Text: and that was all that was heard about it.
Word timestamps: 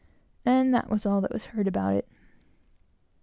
and 0.45 0.73
that 0.73 0.89
was 0.89 1.05
all 1.05 1.21
that 1.21 1.31
was 1.31 1.45
heard 1.45 1.67
about 1.67 1.93
it. 1.95 2.07